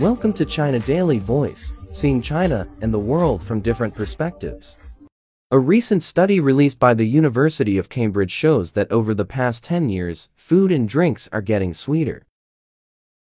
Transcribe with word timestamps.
Welcome 0.00 0.32
to 0.34 0.44
China 0.44 0.78
Daily 0.78 1.18
Voice, 1.18 1.74
seeing 1.90 2.22
China 2.22 2.68
and 2.80 2.94
the 2.94 3.00
world 3.00 3.42
from 3.42 3.58
different 3.58 3.96
perspectives. 3.96 4.76
A 5.50 5.58
recent 5.58 6.04
study 6.04 6.38
released 6.38 6.78
by 6.78 6.94
the 6.94 7.04
University 7.04 7.76
of 7.78 7.88
Cambridge 7.88 8.30
shows 8.30 8.72
that 8.72 8.92
over 8.92 9.12
the 9.12 9.24
past 9.24 9.64
10 9.64 9.88
years, 9.88 10.28
food 10.36 10.70
and 10.70 10.88
drinks 10.88 11.28
are 11.32 11.40
getting 11.40 11.72
sweeter. 11.72 12.22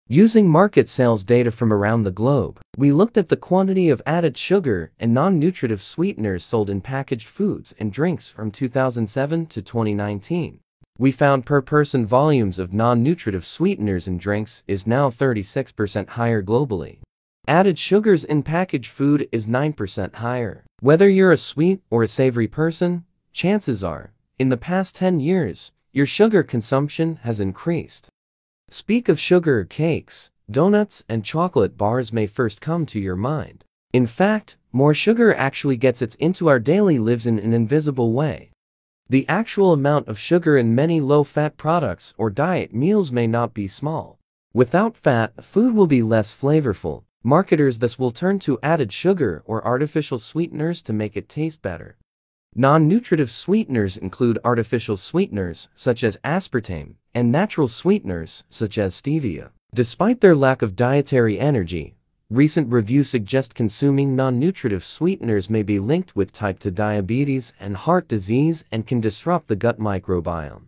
Using 0.09 0.49
market 0.49 0.89
sales 0.89 1.23
data 1.23 1.51
from 1.51 1.71
around 1.71 2.05
the 2.05 2.11
globe, 2.11 2.59
we 2.79 2.93
looked 2.93 3.19
at 3.19 3.29
the 3.29 3.37
quantity 3.37 3.91
of 3.91 4.01
added 4.07 4.39
sugar 4.39 4.91
and 4.99 5.13
non-nutritive 5.13 5.83
sweeteners 5.83 6.45
sold 6.45 6.71
in 6.71 6.81
packaged 6.81 7.29
foods 7.29 7.75
and 7.79 7.93
drinks 7.93 8.31
from 8.31 8.51
2007 8.51 9.45
to 9.49 9.61
2019. 9.61 10.61
We 10.97 11.11
found 11.11 11.45
per 11.45 11.61
person 11.61 12.07
volumes 12.07 12.61
of 12.61 12.73
non-nutritive 12.73 13.45
sweeteners 13.45 14.07
in 14.07 14.17
drinks 14.17 14.63
is 14.69 14.87
now 14.87 15.11
36% 15.11 16.11
higher 16.11 16.41
globally. 16.41 16.99
Added 17.49 17.81
sugars 17.81 18.25
in 18.25 18.45
packaged 18.45 18.91
food 18.91 19.29
is 19.33 19.49
9% 19.49 20.15
higher. 20.15 20.65
Whether 20.79 21.09
you're 21.09 21.33
a 21.33 21.37
sweet 21.37 21.83
or 21.91 22.05
a 22.05 22.09
savory 22.09 22.47
person, 22.47 23.05
chances 23.33 23.83
are, 23.83 24.13
in 24.39 24.51
the 24.51 24.57
past 24.57 24.95
10 24.95 25.19
years, 25.19 25.73
your 25.93 26.07
sugar 26.07 26.45
consumption 26.45 27.19
has 27.23 27.41
increased. 27.41 28.07
Speak 28.69 29.09
of 29.09 29.19
sugar 29.19 29.65
cakes, 29.65 30.31
donuts, 30.49 31.03
and 31.09 31.25
chocolate 31.25 31.77
bars 31.77 32.13
may 32.13 32.27
first 32.29 32.61
come 32.61 32.87
to 32.87 33.01
your 33.01 33.17
mind. 33.17 33.65
In 33.93 34.07
fact, 34.07 34.59
more 34.73 34.95
sugar 34.95 35.35
actually 35.35 35.77
gets 35.77 36.03
its 36.03 36.15
into 36.17 36.49
our 36.49 36.61
daily 36.61 37.01
lives 37.01 37.27
in 37.27 37.41
an 37.41 37.53
invisible 37.53 38.13
way. 38.13 38.51
The 39.09 39.29
actual 39.29 39.73
amount 39.73 40.09
of 40.09 40.19
sugar 40.19 40.57
in 40.57 40.75
many 40.75 40.99
low-fat 40.99 41.59
products 41.59 42.15
or 42.17 42.31
diet 42.31 42.75
meals 42.75 43.13
may 43.13 43.27
not 43.27 43.53
be 43.53 43.69
small. 43.69 44.19
Without 44.55 44.97
fat, 44.97 45.45
food 45.45 45.75
will 45.75 45.87
be 45.87 46.03
less 46.03 46.35
flavorful. 46.35 47.05
Marketers 47.23 47.81
thus 47.81 47.99
will 47.99 48.11
turn 48.11 48.39
to 48.41 48.59
added 48.63 48.93
sugar 48.93 49.43
or 49.45 49.63
artificial 49.67 50.19
sweeteners 50.19 50.81
to 50.83 50.93
make 50.95 51.17
it 51.17 51.29
taste 51.29 51.61
better. 51.61 51.97
Non-nutritive 52.55 53.31
sweeteners 53.31 53.97
include 53.97 54.39
artificial 54.45 54.97
sweeteners, 54.97 55.69
such 55.75 56.03
as 56.03 56.19
aspartame, 56.25 56.95
and 57.15 57.31
natural 57.31 57.69
sweeteners, 57.69 58.45
such 58.49 58.79
as 58.79 58.95
stevia. 58.95 59.51
Despite 59.75 60.21
their 60.21 60.37
lack 60.37 60.63
of 60.63 60.77
dietary 60.77 61.39
energy, 61.39 61.97
recent 62.31 62.73
reviews 62.73 63.09
suggest 63.11 63.55
consuming 63.55 64.17
non-nutritive 64.17 64.83
sweeteners 64.83 65.51
may 65.51 65.63
be 65.63 65.79
linked 65.79 66.17
with 66.17 66.33
type 66.33 66.59
2 66.59 66.71
diabetes 66.71 67.53
and 67.61 67.77
heart 67.77 68.09
disease 68.09 68.65
and 68.73 68.87
can 68.87 69.01
disrupt 69.01 69.49
the 69.49 69.57
gut 69.57 69.79
microbiome. 69.79 70.65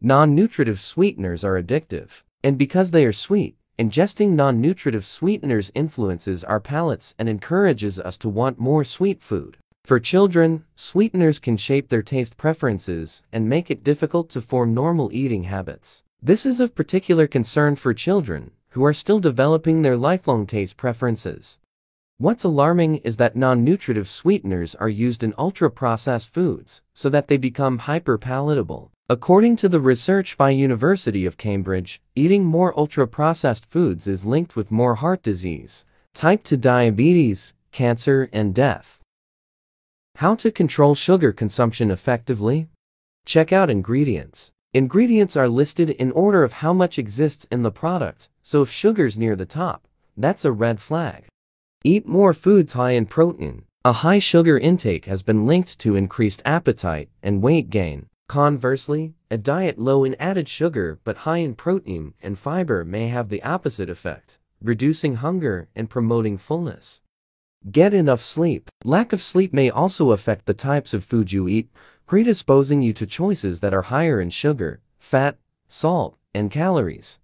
Non-nutritive 0.00 0.78
sweeteners 0.78 1.42
are 1.42 1.60
addictive, 1.60 2.22
and 2.44 2.58
because 2.58 2.90
they 2.90 3.04
are 3.04 3.12
sweet, 3.12 3.56
ingesting 3.78 4.30
non-nutritive 4.30 5.04
sweeteners 5.04 5.72
influences 5.74 6.44
our 6.44 6.60
palates 6.60 7.14
and 7.18 7.28
encourages 7.28 7.98
us 7.98 8.18
to 8.18 8.28
want 8.28 8.58
more 8.58 8.84
sweet 8.84 9.22
food. 9.22 9.56
For 9.84 9.98
children, 9.98 10.64
sweeteners 10.74 11.38
can 11.38 11.56
shape 11.56 11.88
their 11.88 12.02
taste 12.02 12.36
preferences 12.36 13.22
and 13.32 13.48
make 13.48 13.70
it 13.70 13.82
difficult 13.82 14.28
to 14.30 14.42
form 14.42 14.74
normal 14.74 15.10
eating 15.12 15.44
habits. 15.44 16.02
This 16.22 16.44
is 16.44 16.60
of 16.60 16.74
particular 16.74 17.26
concern 17.26 17.74
for 17.76 17.94
children, 17.94 18.50
who 18.78 18.84
are 18.84 18.94
still 18.94 19.18
developing 19.18 19.82
their 19.82 19.96
lifelong 19.96 20.46
taste 20.46 20.76
preferences. 20.76 21.58
What's 22.18 22.44
alarming 22.44 22.98
is 22.98 23.16
that 23.16 23.34
non-nutritive 23.34 24.06
sweeteners 24.06 24.76
are 24.76 24.88
used 24.88 25.24
in 25.24 25.34
ultra-processed 25.36 26.32
foods, 26.32 26.82
so 26.94 27.08
that 27.08 27.26
they 27.26 27.38
become 27.38 27.78
hyper-palatable. 27.78 28.92
According 29.08 29.56
to 29.56 29.68
the 29.68 29.80
research 29.80 30.36
by 30.36 30.50
University 30.50 31.26
of 31.26 31.36
Cambridge, 31.36 32.00
eating 32.14 32.44
more 32.44 32.72
ultra-processed 32.78 33.66
foods 33.66 34.06
is 34.06 34.24
linked 34.24 34.54
with 34.54 34.70
more 34.70 34.94
heart 34.94 35.24
disease, 35.24 35.84
type 36.14 36.44
2 36.44 36.56
diabetes, 36.58 37.54
cancer, 37.72 38.30
and 38.32 38.54
death. 38.54 39.00
How 40.18 40.36
to 40.36 40.52
control 40.52 40.94
sugar 40.94 41.32
consumption 41.32 41.90
effectively? 41.90 42.68
Check 43.26 43.52
out 43.52 43.70
ingredients. 43.70 44.52
Ingredients 44.74 45.34
are 45.34 45.48
listed 45.48 45.88
in 45.88 46.12
order 46.12 46.44
of 46.44 46.54
how 46.54 46.74
much 46.74 46.98
exists 46.98 47.46
in 47.50 47.62
the 47.62 47.70
product, 47.70 48.28
so 48.42 48.60
if 48.60 48.70
sugar's 48.70 49.16
near 49.16 49.34
the 49.34 49.46
top, 49.46 49.88
that's 50.14 50.44
a 50.44 50.52
red 50.52 50.78
flag. 50.78 51.24
Eat 51.84 52.06
more 52.06 52.34
foods 52.34 52.74
high 52.74 52.90
in 52.90 53.06
protein. 53.06 53.64
A 53.82 54.04
high 54.04 54.18
sugar 54.18 54.58
intake 54.58 55.06
has 55.06 55.22
been 55.22 55.46
linked 55.46 55.78
to 55.78 55.96
increased 55.96 56.42
appetite 56.44 57.08
and 57.22 57.40
weight 57.40 57.70
gain. 57.70 58.08
Conversely, 58.28 59.14
a 59.30 59.38
diet 59.38 59.78
low 59.78 60.04
in 60.04 60.14
added 60.16 60.50
sugar 60.50 60.98
but 61.02 61.18
high 61.18 61.38
in 61.38 61.54
protein 61.54 62.12
and 62.22 62.38
fiber 62.38 62.84
may 62.84 63.08
have 63.08 63.30
the 63.30 63.42
opposite 63.42 63.88
effect, 63.88 64.38
reducing 64.60 65.14
hunger 65.16 65.68
and 65.74 65.88
promoting 65.88 66.36
fullness. 66.36 67.00
Get 67.70 67.94
enough 67.94 68.20
sleep. 68.20 68.68
Lack 68.84 69.14
of 69.14 69.22
sleep 69.22 69.54
may 69.54 69.70
also 69.70 70.12
affect 70.12 70.44
the 70.44 70.52
types 70.52 70.92
of 70.92 71.04
food 71.04 71.32
you 71.32 71.48
eat, 71.48 71.70
predisposing 72.08 72.80
you 72.80 72.94
to 72.94 73.06
choices 73.06 73.60
that 73.60 73.74
are 73.74 73.82
higher 73.82 74.18
in 74.18 74.30
sugar, 74.30 74.80
fat, 74.98 75.36
salt, 75.68 76.16
and 76.34 76.50
calories. 76.50 77.20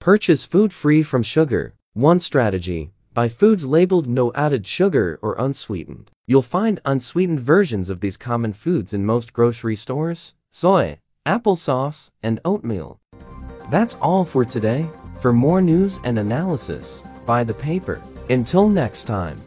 Purchase 0.00 0.44
food 0.44 0.72
free 0.72 1.02
from 1.04 1.22
sugar. 1.22 1.74
One 1.94 2.18
strategy, 2.18 2.90
buy 3.14 3.28
foods 3.28 3.64
labeled 3.64 4.08
no 4.08 4.32
added 4.34 4.66
sugar 4.66 5.20
or 5.22 5.36
unsweetened. 5.38 6.10
You'll 6.26 6.42
find 6.42 6.80
unsweetened 6.84 7.38
versions 7.38 7.88
of 7.88 8.00
these 8.00 8.16
common 8.16 8.52
foods 8.52 8.92
in 8.92 9.06
most 9.06 9.32
grocery 9.32 9.76
stores, 9.76 10.34
soy, 10.50 10.98
applesauce, 11.24 12.10
and 12.20 12.40
oatmeal. 12.44 12.98
That's 13.70 13.94
all 14.02 14.24
for 14.24 14.44
today. 14.44 14.90
For 15.20 15.32
more 15.32 15.62
news 15.62 16.00
and 16.02 16.18
analysis, 16.18 17.04
buy 17.26 17.44
the 17.44 17.54
paper. 17.54 18.02
Until 18.28 18.68
next 18.68 19.04
time. 19.04 19.40